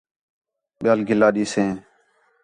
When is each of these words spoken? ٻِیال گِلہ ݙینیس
ٻِیال 0.81 0.99
گِلہ 1.07 1.27
ݙینیس 1.35 1.53